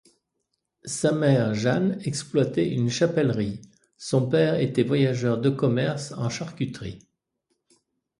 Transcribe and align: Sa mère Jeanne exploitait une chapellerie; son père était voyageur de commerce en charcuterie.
Sa 0.85 1.11
mère 1.11 1.53
Jeanne 1.53 1.99
exploitait 2.05 2.71
une 2.73 2.89
chapellerie; 2.89 3.61
son 3.97 4.27
père 4.27 4.55
était 4.55 4.81
voyageur 4.81 5.37
de 5.37 5.51
commerce 5.51 6.11
en 6.13 6.27
charcuterie. 6.27 7.07